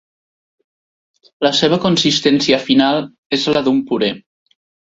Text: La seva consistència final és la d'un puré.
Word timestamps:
La 1.47 1.51
seva 1.59 1.79
consistència 1.85 2.61
final 2.71 3.01
és 3.39 3.49
la 3.57 3.67
d'un 3.69 3.87
puré. 3.93 4.13